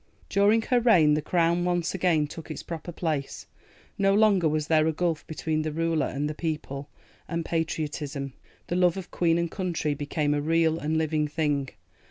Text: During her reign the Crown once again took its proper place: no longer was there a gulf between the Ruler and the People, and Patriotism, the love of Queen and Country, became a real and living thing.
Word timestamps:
During 0.29 0.63
her 0.63 0.79
reign 0.79 1.13
the 1.13 1.21
Crown 1.21 1.63
once 1.63 1.93
again 1.93 2.25
took 2.25 2.49
its 2.49 2.63
proper 2.63 2.91
place: 2.91 3.45
no 3.99 4.15
longer 4.15 4.49
was 4.49 4.65
there 4.65 4.87
a 4.87 4.91
gulf 4.91 5.27
between 5.27 5.61
the 5.61 5.71
Ruler 5.71 6.07
and 6.07 6.27
the 6.27 6.33
People, 6.33 6.89
and 7.27 7.45
Patriotism, 7.45 8.33
the 8.65 8.75
love 8.75 8.97
of 8.97 9.11
Queen 9.11 9.37
and 9.37 9.51
Country, 9.51 9.93
became 9.93 10.33
a 10.33 10.41
real 10.41 10.79
and 10.79 10.97
living 10.97 11.27
thing. 11.27 11.69